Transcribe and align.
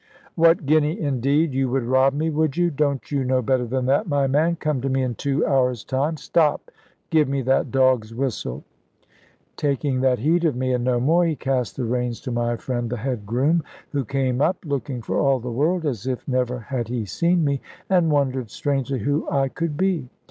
"What 0.33 0.65
guinea, 0.65 0.99
indeed! 0.99 1.53
You 1.53 1.69
would 1.69 1.83
rob 1.83 2.13
me, 2.15 2.31
would 2.31 2.57
you? 2.57 2.71
Don't 2.71 3.11
you 3.11 3.23
know 3.23 3.43
better 3.43 3.65
than 3.67 3.85
that, 3.85 4.07
my 4.07 4.25
man? 4.25 4.55
Come 4.55 4.81
to 4.81 4.89
me 4.89 5.03
in 5.03 5.13
two 5.13 5.45
hours' 5.45 5.83
time. 5.83 6.17
Stop, 6.17 6.71
give 7.11 7.29
me 7.29 7.43
that 7.43 7.69
dog's 7.69 8.11
whistle!" 8.11 8.63
Taking 9.57 10.01
that 10.01 10.17
heed 10.17 10.43
of 10.43 10.55
me, 10.55 10.73
and 10.73 10.83
no 10.83 10.99
more, 10.99 11.23
he 11.27 11.35
cast 11.35 11.75
the 11.75 11.83
reins 11.85 12.19
to 12.21 12.31
my 12.31 12.55
friend 12.55 12.89
the 12.89 12.97
head 12.97 13.27
groom, 13.27 13.63
who 13.91 14.03
came 14.03 14.41
up, 14.41 14.65
looking 14.65 15.03
for 15.03 15.19
all 15.19 15.39
the 15.39 15.51
world 15.51 15.85
as 15.85 16.07
if 16.07 16.27
never 16.27 16.57
had 16.59 16.87
he 16.87 17.05
seen 17.05 17.45
me, 17.45 17.61
and 17.87 18.09
wondered 18.09 18.49
strangely 18.49 18.97
who 18.97 19.29
I 19.29 19.49
could 19.49 19.77
be. 19.77 20.09